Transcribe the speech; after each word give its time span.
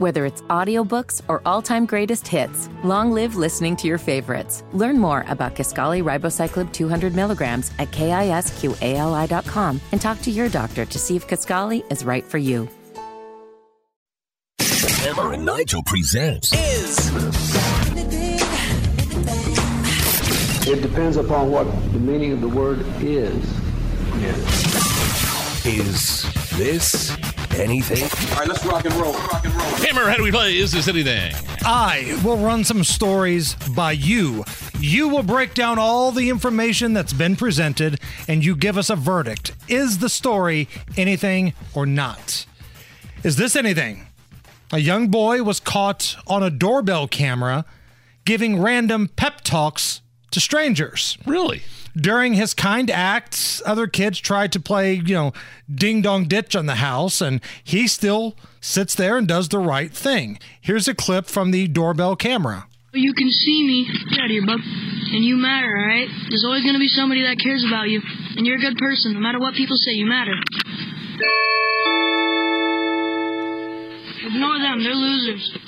Whether 0.00 0.24
it's 0.24 0.40
audiobooks 0.48 1.20
or 1.28 1.42
all-time 1.44 1.84
greatest 1.84 2.26
hits, 2.26 2.70
long 2.82 3.12
live 3.12 3.36
listening 3.36 3.76
to 3.76 3.86
your 3.86 3.98
favorites. 3.98 4.64
Learn 4.72 4.98
more 4.98 5.26
about 5.28 5.54
Kisqali 5.54 6.02
Ribociclib 6.02 6.72
200 6.72 7.14
milligrams 7.14 7.70
at 7.78 7.90
kisqali.com 7.90 9.80
and 9.92 10.00
talk 10.00 10.22
to 10.22 10.30
your 10.30 10.48
doctor 10.48 10.86
to 10.86 10.98
see 10.98 11.16
if 11.16 11.28
Kisqali 11.28 11.84
is 11.92 12.02
right 12.02 12.24
for 12.24 12.38
you. 12.38 12.66
Hammer 14.60 15.34
and 15.34 15.44
Nigel 15.44 15.82
presents 15.82 16.50
is 16.54 16.96
It 20.66 20.80
depends 20.80 21.18
upon 21.18 21.50
what 21.50 21.64
the 21.92 21.98
meaning 21.98 22.32
of 22.32 22.40
the 22.40 22.48
word 22.48 22.86
is. 23.02 23.36
Is 25.66 26.22
This 26.56 27.14
Anything? 27.52 28.04
All 28.32 28.38
right, 28.38 28.48
let's 28.48 28.64
rock 28.64 28.84
and 28.84 28.94
roll. 28.94 29.12
Rock 29.12 29.44
and 29.44 29.54
roll. 29.54 29.64
Hammer, 29.64 30.08
how 30.08 30.16
do 30.16 30.22
we 30.22 30.30
play? 30.30 30.56
Is 30.56 30.72
this 30.72 30.88
anything? 30.88 31.34
I 31.62 32.18
will 32.24 32.38
run 32.38 32.64
some 32.64 32.84
stories 32.84 33.54
by 33.74 33.92
you. 33.92 34.44
You 34.78 35.08
will 35.08 35.22
break 35.22 35.54
down 35.54 35.78
all 35.78 36.10
the 36.12 36.30
information 36.30 36.92
that's 36.92 37.12
been 37.12 37.36
presented 37.36 38.00
and 38.28 38.44
you 38.44 38.56
give 38.56 38.78
us 38.78 38.88
a 38.88 38.96
verdict. 38.96 39.52
Is 39.68 39.98
the 39.98 40.08
story 40.08 40.68
anything 40.96 41.52
or 41.74 41.84
not? 41.86 42.46
Is 43.22 43.36
this 43.36 43.56
anything? 43.56 44.06
A 44.72 44.78
young 44.78 45.08
boy 45.08 45.42
was 45.42 45.60
caught 45.60 46.16
on 46.26 46.42
a 46.42 46.50
doorbell 46.50 47.08
camera 47.08 47.64
giving 48.24 48.60
random 48.62 49.08
pep 49.08 49.40
talks 49.42 50.00
to 50.30 50.40
strangers. 50.40 51.18
Really? 51.26 51.62
During 51.96 52.34
his 52.34 52.54
kind 52.54 52.90
acts, 52.90 53.60
other 53.66 53.86
kids 53.88 54.20
tried 54.20 54.52
to 54.52 54.60
play, 54.60 54.94
you 54.94 55.14
know, 55.14 55.32
ding 55.72 56.02
dong 56.02 56.26
ditch 56.26 56.54
on 56.54 56.66
the 56.66 56.76
house, 56.76 57.20
and 57.20 57.40
he 57.64 57.88
still 57.88 58.36
sits 58.60 58.94
there 58.94 59.18
and 59.18 59.26
does 59.26 59.48
the 59.48 59.58
right 59.58 59.92
thing. 59.92 60.38
Here's 60.60 60.86
a 60.86 60.94
clip 60.94 61.26
from 61.26 61.50
the 61.50 61.66
doorbell 61.66 62.14
camera. 62.14 62.66
You 62.92 63.14
can 63.14 63.30
see 63.30 63.62
me. 63.66 63.86
Get 64.10 64.18
out 64.18 64.24
of 64.26 64.30
here, 64.30 64.46
bub. 64.46 64.60
And 65.12 65.24
you 65.24 65.36
matter, 65.36 65.66
alright? 65.66 66.08
There's 66.28 66.44
always 66.44 66.64
gonna 66.64 66.78
be 66.78 66.88
somebody 66.88 67.22
that 67.22 67.38
cares 67.42 67.64
about 67.66 67.88
you. 67.88 68.02
And 68.36 68.46
you're 68.46 68.58
a 68.58 68.60
good 68.60 68.78
person. 68.78 69.14
No 69.14 69.20
matter 69.20 69.38
what 69.38 69.54
people 69.54 69.76
say, 69.76 69.92
you 69.92 70.06
matter. 70.06 70.34
Ignore 74.26 74.58
them. 74.58 74.82
They're 74.82 74.94
losers. 74.94 75.58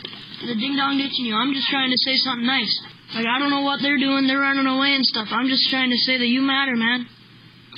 They're 0.47 0.55
ding 0.55 0.77
dong 0.77 0.99
ditching 0.99 1.27
you. 1.27 1.35
I'm 1.35 1.55
just 1.55 1.69
trying 1.71 1.91
to 1.91 1.99
say 1.99 2.17
something 2.17 2.47
nice. 2.47 2.75
Like, 3.15 3.27
I 3.27 3.39
don't 3.39 3.51
know 3.51 3.61
what 3.63 3.81
they're 3.83 3.99
doing. 3.99 4.27
They're 4.27 4.41
running 4.41 4.67
away 4.67 4.95
and 4.95 5.05
stuff. 5.05 5.29
I'm 5.31 5.49
just 5.49 5.69
trying 5.71 5.91
to 5.91 5.97
say 5.99 6.19
that 6.19 6.27
you 6.27 6.41
matter, 6.41 6.75
man. 6.77 7.07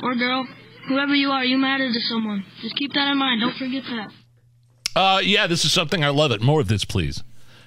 Or 0.03 0.15
girl. 0.15 0.47
Whoever 0.89 1.15
you 1.15 1.31
are, 1.31 1.45
you 1.45 1.57
matter 1.57 1.91
to 1.93 2.01
someone. 2.01 2.45
Just 2.61 2.77
keep 2.77 2.93
that 2.93 3.11
in 3.11 3.19
mind. 3.19 3.41
Don't 3.41 3.57
forget 3.57 3.83
that. 3.85 4.09
Uh, 4.95 5.21
yeah, 5.25 5.47
this 5.47 5.65
is 5.65 5.73
something 5.73 6.05
I 6.05 6.11
love 6.11 6.31
it. 6.31 6.41
More 6.43 6.61
of 6.61 6.69
this, 6.69 6.85
please. 6.85 7.23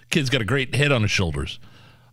Kid's 0.10 0.30
got 0.30 0.42
a 0.42 0.46
great 0.46 0.76
head 0.76 0.92
on 0.92 1.02
his 1.02 1.12
shoulders. 1.12 1.60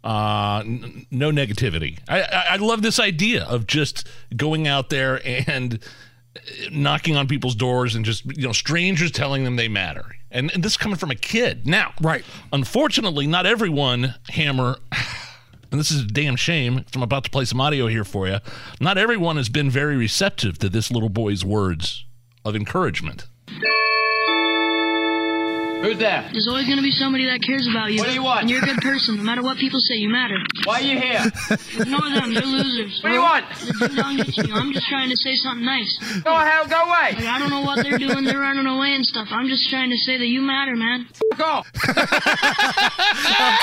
Uh, 0.02 0.62
n- 0.64 1.06
no 1.10 1.30
negativity. 1.30 1.98
I, 2.08 2.22
I, 2.22 2.44
I 2.50 2.56
love 2.56 2.82
this 2.82 2.98
idea 2.98 3.44
of 3.44 3.66
just 3.66 4.06
going 4.36 4.66
out 4.66 4.90
there 4.90 5.20
and 5.48 5.78
uh, 6.36 6.40
knocking 6.72 7.16
on 7.16 7.28
people's 7.28 7.54
doors 7.54 7.94
and 7.94 8.04
just 8.04 8.24
you 8.36 8.46
know 8.46 8.52
strangers 8.52 9.10
telling 9.12 9.44
them 9.44 9.56
they 9.56 9.68
matter. 9.68 10.16
And, 10.30 10.50
and 10.52 10.62
this 10.64 10.72
is 10.72 10.78
coming 10.78 10.96
from 10.96 11.10
a 11.12 11.14
kid. 11.14 11.64
Now, 11.66 11.92
Right. 12.00 12.24
Unfortunately, 12.52 13.26
not 13.26 13.46
everyone 13.46 14.14
hammer. 14.30 14.76
And 15.70 15.80
this 15.80 15.90
is 15.90 16.02
a 16.02 16.06
damn 16.06 16.36
shame. 16.36 16.76
'cause 16.78 16.94
I'm 16.94 17.02
about 17.02 17.24
to 17.24 17.30
play 17.30 17.44
some 17.44 17.60
audio 17.60 17.86
here 17.88 18.04
for 18.04 18.26
you. 18.28 18.38
Not 18.80 18.98
everyone 18.98 19.36
has 19.36 19.48
been 19.48 19.70
very 19.70 19.96
receptive 19.96 20.58
to 20.60 20.68
this 20.68 20.90
little 20.90 21.08
boy's 21.08 21.44
words 21.44 22.04
of 22.44 22.54
encouragement. 22.54 23.26
Who's 25.84 25.98
that? 25.98 26.32
There's 26.32 26.48
always 26.48 26.66
gonna 26.66 26.80
be 26.80 26.90
somebody 26.90 27.26
that 27.26 27.42
cares 27.44 27.68
about 27.68 27.92
you. 27.92 27.98
What 27.98 28.08
do 28.08 28.14
you 28.14 28.22
want? 28.24 28.40
And 28.40 28.50
you're 28.50 28.62
a 28.64 28.66
good 28.66 28.80
person. 28.80 29.18
No 29.18 29.22
matter 29.22 29.42
what 29.42 29.58
people 29.58 29.80
say, 29.80 29.96
you 29.96 30.08
matter. 30.08 30.38
Why 30.64 30.80
are 30.80 30.82
you 30.82 30.98
here? 30.98 31.20
Ignore 31.78 32.08
them. 32.08 32.32
They're 32.32 32.40
losers. 32.42 33.00
What 33.02 33.10
do 33.10 33.14
you 33.14 33.20
want? 33.20 33.44
They're 33.60 33.88
ding 33.88 33.96
dong 33.98 34.16
ditching 34.16 34.48
you. 34.48 34.54
I'm 34.54 34.72
just 34.72 34.88
trying 34.88 35.10
to 35.10 35.16
say 35.18 35.34
something 35.36 35.62
nice. 35.66 35.92
Go 36.24 36.32
hell, 36.38 36.64
go 36.68 36.88
away. 36.88 37.12
Like, 37.20 37.26
I 37.28 37.38
don't 37.38 37.50
know 37.50 37.60
what 37.60 37.82
they're 37.84 37.98
doing. 37.98 38.24
They're 38.24 38.40
running 38.40 38.64
away 38.64 38.94
and 38.94 39.04
stuff. 39.04 39.28
I'm 39.30 39.46
just 39.46 39.68
trying 39.68 39.90
to 39.90 39.96
say 39.98 40.16
that 40.16 40.24
you 40.26 40.40
matter, 40.40 40.74
man. 40.74 41.06
Go. 41.36 41.62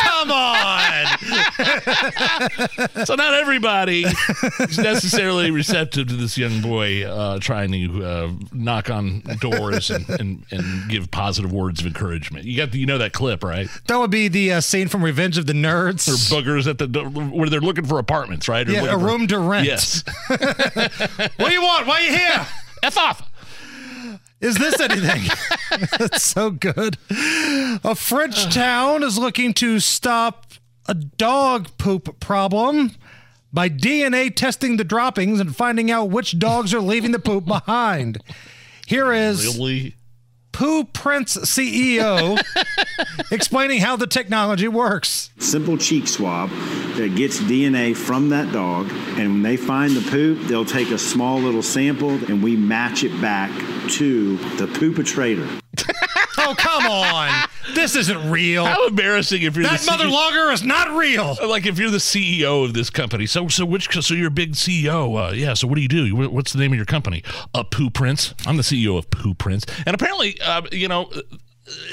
Come 0.01 0.31
on! 0.31 1.05
So 3.05 3.15
not 3.15 3.33
everybody 3.33 4.03
is 4.59 4.77
necessarily 4.77 5.51
receptive 5.51 6.07
to 6.09 6.15
this 6.15 6.37
young 6.37 6.61
boy 6.61 7.03
uh, 7.05 7.39
trying 7.39 7.71
to 7.71 8.03
uh, 8.05 8.31
knock 8.51 8.89
on 8.89 9.21
doors 9.39 9.89
and, 9.89 10.07
and, 10.09 10.45
and 10.51 10.89
give 10.89 11.09
positive 11.11 11.51
words 11.53 11.79
of 11.79 11.85
encouragement. 11.87 12.45
You 12.45 12.57
got 12.57 12.71
the, 12.71 12.79
you 12.79 12.85
know 12.85 12.97
that 12.97 13.13
clip 13.13 13.43
right? 13.43 13.67
that 13.87 13.97
would 13.97 14.11
be 14.11 14.27
the 14.27 14.53
uh, 14.53 14.61
scene 14.61 14.87
from 14.87 15.03
Revenge 15.03 15.37
of 15.37 15.45
the 15.45 15.53
Nerds. 15.53 16.07
Or 16.09 16.41
boogers 16.41 16.67
at 16.67 16.77
the 16.77 16.87
where 17.29 17.49
they're 17.49 17.61
looking 17.61 17.85
for 17.85 17.99
apartments, 17.99 18.47
right? 18.47 18.67
Or 18.67 18.71
Yeah, 18.71 18.81
looking 18.81 18.95
a 18.95 18.99
for- 18.99 19.05
room 19.05 19.27
to 19.27 19.39
rent. 19.39 19.65
Yes. 19.67 20.03
What 21.37 21.47
do 21.49 21.51
you 21.53 21.61
want? 21.61 21.87
Why 21.87 21.95
are 21.95 22.01
you 22.01 22.11
here? 22.17 22.47
F 22.83 22.97
off. 22.97 23.29
Is 24.39 24.55
this 24.57 24.79
anything? 24.79 25.29
That's 25.99 26.23
so 26.23 26.49
good. 26.49 26.97
A 27.83 27.95
French 27.95 28.53
town 28.53 29.03
is 29.03 29.17
looking 29.17 29.53
to 29.55 29.79
stop 29.79 30.45
a 30.87 30.93
dog 30.93 31.69
poop 31.77 32.19
problem 32.19 32.91
by 33.53 33.69
DNA 33.69 34.33
testing 34.35 34.77
the 34.77 34.83
droppings 34.83 35.39
and 35.39 35.55
finding 35.55 35.91
out 35.91 36.09
which 36.09 36.39
dogs 36.39 36.73
are 36.73 36.81
leaving 36.81 37.11
the 37.11 37.19
poop 37.19 37.45
behind. 37.45 38.21
Here 38.87 39.11
is 39.13 39.45
Really? 39.57 39.95
PooPrints 40.53 41.37
CEO 41.45 42.37
explaining 43.31 43.79
how 43.79 43.95
the 43.95 44.07
technology 44.07 44.67
works. 44.67 45.29
simple 45.39 45.77
cheek 45.77 46.07
swab 46.07 46.49
that 46.97 47.13
gets 47.15 47.39
DNA 47.39 47.95
from 47.95 48.29
that 48.29 48.51
dog. 48.51 48.89
And 49.17 49.31
when 49.31 49.41
they 49.43 49.55
find 49.57 49.95
the 49.95 50.09
poop, 50.11 50.47
they'll 50.47 50.65
take 50.65 50.91
a 50.91 50.97
small 50.97 51.39
little 51.39 51.63
sample 51.63 52.11
and 52.11 52.43
we 52.43 52.57
match 52.57 53.03
it 53.03 53.19
back 53.21 53.49
to 53.91 54.35
the 54.57 54.67
poop 54.67 54.95
poopatrator. 54.97 55.59
Oh, 56.37 56.55
come 56.57 56.85
on. 56.87 57.47
This 57.73 57.95
isn't 57.95 58.29
real. 58.29 58.65
How 58.65 58.87
embarrassing 58.87 59.41
if 59.43 59.55
you're 59.55 59.63
That 59.63 59.79
the 59.79 59.85
mother 59.85 60.05
CEO 60.05 60.11
logger 60.11 60.51
is 60.51 60.63
not 60.63 60.95
real. 60.97 61.37
like 61.47 61.65
if 61.65 61.79
you're 61.79 61.91
the 61.91 61.97
CEO 61.97 62.65
of 62.65 62.73
this 62.73 62.89
company. 62.89 63.25
So 63.25 63.47
so 63.47 63.65
which 63.65 63.91
so 64.03 64.13
you're 64.13 64.27
a 64.27 64.31
big 64.31 64.53
CEO. 64.53 65.29
Uh, 65.29 65.33
yeah. 65.33 65.53
So 65.53 65.67
what 65.67 65.75
do 65.75 65.81
you 65.81 65.87
do? 65.87 66.15
What's 66.15 66.53
the 66.53 66.59
name 66.59 66.71
of 66.71 66.77
your 66.77 66.85
company? 66.85 67.23
Uh, 67.53 67.63
PooPrints. 67.63 68.33
I'm 68.47 68.57
the 68.57 68.63
CEO 68.63 68.97
of 68.97 69.09
PooPrints. 69.09 69.69
And 69.85 69.93
apparently, 69.95 70.39
uh, 70.41 70.63
you 70.71 70.87
know. 70.87 71.11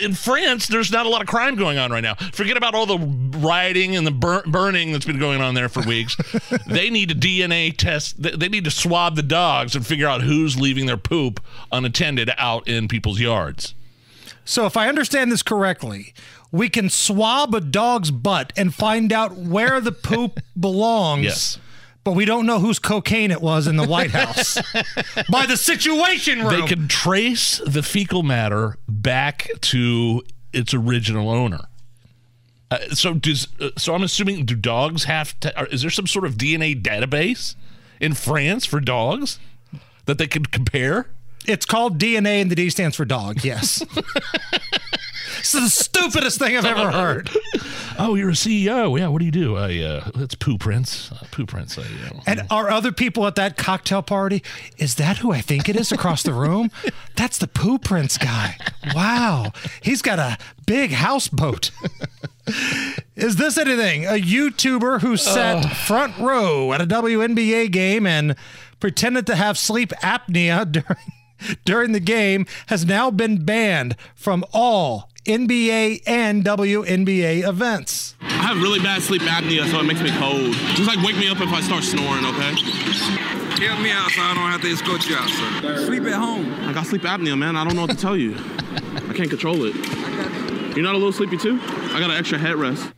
In 0.02 0.14
France, 0.14 0.66
there's 0.66 0.90
not 0.90 1.04
a 1.06 1.08
lot 1.08 1.20
of 1.20 1.28
crime 1.28 1.54
going 1.54 1.78
on 1.78 1.92
right 1.92 2.02
now. 2.02 2.14
Forget 2.32 2.56
about 2.56 2.74
all 2.74 2.86
the 2.86 2.98
rioting 3.38 3.94
and 3.94 4.04
the 4.04 4.10
bur- 4.10 4.42
burning 4.46 4.90
that's 4.90 5.04
been 5.04 5.18
going 5.20 5.40
on 5.40 5.54
there 5.54 5.68
for 5.68 5.82
weeks. 5.82 6.16
they 6.66 6.90
need 6.90 7.10
to 7.10 7.14
DNA 7.14 7.76
test. 7.76 8.20
They 8.20 8.48
need 8.48 8.64
to 8.64 8.70
swab 8.72 9.14
the 9.14 9.22
dogs 9.22 9.76
and 9.76 9.86
figure 9.86 10.08
out 10.08 10.22
who's 10.22 10.58
leaving 10.58 10.86
their 10.86 10.96
poop 10.96 11.38
unattended 11.70 12.30
out 12.38 12.66
in 12.66 12.88
people's 12.88 13.20
yards. 13.20 13.74
So, 14.48 14.64
if 14.64 14.78
I 14.78 14.88
understand 14.88 15.30
this 15.30 15.42
correctly, 15.42 16.14
we 16.50 16.70
can 16.70 16.88
swab 16.88 17.54
a 17.54 17.60
dog's 17.60 18.10
butt 18.10 18.50
and 18.56 18.74
find 18.74 19.12
out 19.12 19.36
where 19.36 19.78
the 19.78 19.92
poop 19.92 20.40
belongs. 20.58 21.24
Yes. 21.24 21.58
But 22.02 22.12
we 22.12 22.24
don't 22.24 22.46
know 22.46 22.58
whose 22.58 22.78
cocaine 22.78 23.30
it 23.30 23.42
was 23.42 23.66
in 23.66 23.76
the 23.76 23.86
White 23.86 24.12
House 24.12 24.56
by 25.30 25.44
the 25.44 25.58
Situation 25.58 26.38
Room. 26.38 26.62
They 26.62 26.66
can 26.66 26.88
trace 26.88 27.60
the 27.66 27.82
fecal 27.82 28.22
matter 28.22 28.78
back 28.88 29.50
to 29.60 30.22
its 30.54 30.72
original 30.72 31.28
owner. 31.28 31.66
Uh, 32.70 32.78
so 32.94 33.12
does 33.12 33.48
uh, 33.60 33.68
so 33.76 33.94
I'm 33.94 34.02
assuming 34.02 34.46
do 34.46 34.54
dogs 34.54 35.04
have 35.04 35.38
to? 35.40 35.60
Or 35.60 35.66
is 35.66 35.82
there 35.82 35.90
some 35.90 36.06
sort 36.06 36.24
of 36.24 36.36
DNA 36.36 36.80
database 36.80 37.54
in 38.00 38.14
France 38.14 38.64
for 38.64 38.80
dogs 38.80 39.40
that 40.06 40.16
they 40.16 40.26
can 40.26 40.46
compare? 40.46 41.10
It's 41.46 41.64
called 41.66 41.98
DNA, 41.98 42.40
and 42.42 42.50
the 42.50 42.54
D 42.56 42.68
stands 42.70 42.96
for 42.96 43.04
dog. 43.04 43.42
Yes. 43.44 43.82
it's 45.38 45.52
the 45.52 45.68
stupidest 45.68 46.38
thing 46.38 46.56
I've 46.56 46.64
ever 46.64 46.90
heard. 46.90 47.30
Oh, 47.98 48.14
you're 48.14 48.30
a 48.30 48.32
CEO. 48.34 48.98
Yeah. 48.98 49.08
What 49.08 49.20
do 49.20 49.24
you 49.24 49.30
do? 49.30 49.56
I 49.56 49.78
uh, 49.78 50.10
it's 50.16 50.34
PooPrints. 50.34 51.10
Uh, 51.12 51.24
PooPrints. 51.26 51.78
I, 51.78 52.16
uh, 52.16 52.20
And 52.26 52.42
are 52.50 52.70
other 52.70 52.92
people 52.92 53.26
at 53.26 53.34
that 53.36 53.56
cocktail 53.56 54.02
party? 54.02 54.42
Is 54.76 54.96
that 54.96 55.18
who 55.18 55.32
I 55.32 55.40
think 55.40 55.68
it 55.68 55.76
is 55.76 55.90
across 55.90 56.22
the 56.22 56.32
room? 56.34 56.70
That's 57.16 57.38
the 57.38 57.48
PooPrints 57.48 58.20
guy. 58.20 58.56
Wow. 58.94 59.52
He's 59.82 60.02
got 60.02 60.18
a 60.18 60.36
big 60.66 60.92
houseboat. 60.92 61.70
Is 63.16 63.36
this 63.36 63.58
anything? 63.58 64.04
A 64.06 64.20
YouTuber 64.20 65.00
who 65.00 65.16
sat 65.16 65.64
front 65.86 66.16
row 66.18 66.72
at 66.72 66.80
a 66.80 66.86
WNBA 66.86 67.70
game 67.70 68.06
and 68.06 68.36
pretended 68.80 69.26
to 69.26 69.34
have 69.36 69.58
sleep 69.58 69.90
apnea 70.02 70.70
during, 70.72 71.12
during 71.64 71.92
the 71.92 72.00
game 72.00 72.46
has 72.66 72.84
now 72.84 73.10
been 73.10 73.44
banned 73.44 73.96
from 74.14 74.44
all 74.52 75.08
NBA 75.24 76.02
and 76.06 76.44
WNBA 76.44 77.46
events. 77.46 78.16
I 78.22 78.54
have 78.54 78.62
really 78.62 78.80
bad 78.80 79.02
sleep 79.02 79.22
apnea, 79.22 79.70
so 79.70 79.80
it 79.80 79.84
makes 79.84 80.00
me 80.00 80.10
cold. 80.12 80.54
Just 80.74 80.88
like 80.88 81.04
wake 81.04 81.16
me 81.16 81.28
up 81.28 81.40
if 81.40 81.52
I 81.52 81.60
start 81.60 81.84
snoring, 81.84 82.24
okay? 82.24 82.54
Help 83.66 83.80
me 83.80 83.90
out 83.90 84.10
so 84.10 84.22
I 84.22 84.34
don't 84.34 84.50
have 84.50 84.62
to 84.62 84.68
escort 84.68 85.06
you 85.08 85.16
out, 85.16 85.28
sir. 85.28 85.86
Sleep 85.86 86.04
at 86.04 86.14
home. 86.14 86.52
I 86.66 86.72
got 86.72 86.86
sleep 86.86 87.02
apnea, 87.02 87.36
man. 87.36 87.56
I 87.56 87.64
don't 87.64 87.74
know 87.74 87.82
what 87.82 87.90
to 87.90 87.96
tell 87.96 88.16
you. 88.16 88.36
I 88.36 89.12
can't 89.14 89.28
control 89.28 89.64
it. 89.64 89.74
You're 90.74 90.84
not 90.84 90.94
a 90.94 90.98
little 90.98 91.12
sleepy 91.12 91.36
too? 91.36 91.60
I 91.62 91.98
got 91.98 92.10
an 92.10 92.16
extra 92.16 92.38
headrest. 92.38 92.92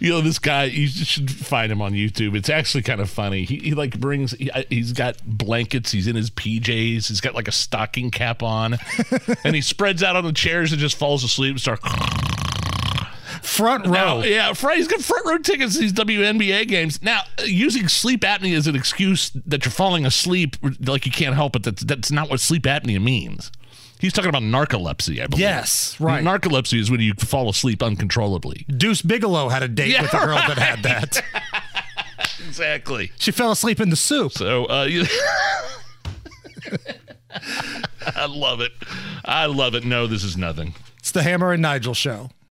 You 0.00 0.10
know, 0.10 0.20
this 0.20 0.38
guy, 0.38 0.64
you 0.64 0.88
should 0.88 1.30
find 1.30 1.70
him 1.70 1.82
on 1.82 1.92
YouTube. 1.92 2.36
It's 2.36 2.48
actually 2.48 2.82
kind 2.82 3.00
of 3.00 3.10
funny. 3.10 3.44
He, 3.44 3.56
he 3.56 3.74
like 3.74 3.98
brings, 3.98 4.32
he, 4.32 4.50
he's 4.68 4.92
got 4.92 5.16
blankets, 5.24 5.92
he's 5.92 6.06
in 6.06 6.16
his 6.16 6.30
PJs, 6.30 7.08
he's 7.08 7.20
got 7.20 7.34
like 7.34 7.48
a 7.48 7.52
stocking 7.52 8.10
cap 8.10 8.42
on, 8.42 8.78
and 9.44 9.54
he 9.54 9.62
spreads 9.62 10.02
out 10.02 10.16
on 10.16 10.24
the 10.24 10.32
chairs 10.32 10.72
and 10.72 10.80
just 10.80 10.96
falls 10.96 11.24
asleep 11.24 11.52
and 11.52 11.60
starts. 11.60 11.82
Front 13.42 13.86
row. 13.86 13.92
Now, 13.92 14.22
yeah, 14.22 14.52
front, 14.52 14.78
he's 14.78 14.88
got 14.88 15.00
front 15.00 15.24
row 15.26 15.38
tickets 15.38 15.74
to 15.74 15.80
these 15.80 15.92
WNBA 15.92 16.66
games. 16.68 17.00
Now, 17.02 17.20
uh, 17.38 17.44
using 17.44 17.88
sleep 17.88 18.22
apnea 18.22 18.56
as 18.56 18.66
an 18.66 18.74
excuse 18.74 19.30
that 19.46 19.64
you're 19.64 19.72
falling 19.72 20.04
asleep, 20.04 20.56
like 20.80 21.06
you 21.06 21.12
can't 21.12 21.34
help 21.34 21.56
it, 21.56 21.62
that's, 21.62 21.84
that's 21.84 22.10
not 22.10 22.28
what 22.28 22.40
sleep 22.40 22.64
apnea 22.64 23.00
means. 23.02 23.52
He's 24.00 24.12
talking 24.12 24.28
about 24.28 24.42
narcolepsy, 24.42 25.22
I 25.22 25.26
believe. 25.26 25.40
Yes, 25.40 25.98
right. 26.00 26.22
Narcolepsy 26.22 26.78
is 26.78 26.90
when 26.90 27.00
you 27.00 27.14
fall 27.14 27.48
asleep 27.48 27.82
uncontrollably. 27.82 28.64
Deuce 28.68 29.02
Bigalow 29.02 29.48
had 29.50 29.62
a 29.62 29.68
date 29.68 29.90
Yeah, 29.92 30.02
with 30.02 30.12
a 30.14 30.18
girl 30.18 30.36
that 30.36 30.58
had 30.58 30.82
that. 30.82 31.22
Exactly. 32.46 33.10
She 33.18 33.32
fell 33.32 33.50
asleep 33.50 33.80
in 33.80 33.90
the 33.90 33.96
soup. 33.96 34.32
So, 34.32 34.66
uh, 34.70 34.84
you, 34.84 35.04
I 38.06 38.26
love 38.26 38.60
it. 38.60 38.72
I 39.24 39.46
love 39.46 39.74
it. 39.74 39.84
No, 39.84 40.06
this 40.06 40.22
is 40.24 40.36
nothing. 40.36 40.74
It's 40.98 41.10
the 41.10 41.22
Hammer 41.22 41.52
and 41.52 41.60
Nigel 41.62 41.92
show. 41.94 42.30